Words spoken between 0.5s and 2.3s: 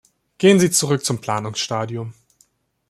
Sie zurück zum Planungsstadium.